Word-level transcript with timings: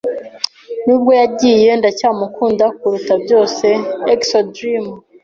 Nubwo 0.85 1.11
yagiye, 1.21 1.69
ndacyamukunda 1.79 2.65
kuruta 2.77 3.13
byose. 3.23 3.67
(exodream) 4.13 4.85